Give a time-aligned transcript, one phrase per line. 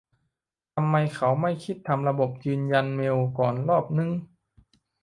[0.75, 4.11] ทำไมเขาไม่คิดทำระบบยืนยันเมลก่อนรอบนึง